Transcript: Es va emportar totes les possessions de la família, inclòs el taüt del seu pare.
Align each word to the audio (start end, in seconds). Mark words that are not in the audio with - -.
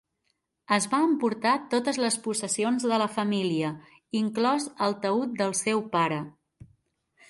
Es 0.77 0.87
va 0.93 1.01
emportar 1.07 1.51
totes 1.73 1.99
les 2.05 2.17
possessions 2.25 2.89
de 2.93 3.01
la 3.03 3.09
família, 3.19 3.71
inclòs 4.25 4.69
el 4.89 5.01
taüt 5.07 5.41
del 5.45 5.59
seu 5.65 5.89
pare. 5.97 6.23